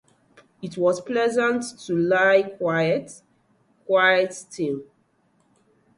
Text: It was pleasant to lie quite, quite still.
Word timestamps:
It 0.63 0.77
was 0.79 0.99
pleasant 0.99 1.77
to 1.81 1.93
lie 1.95 2.41
quite, 2.57 3.21
quite 3.85 4.33
still. 4.33 4.81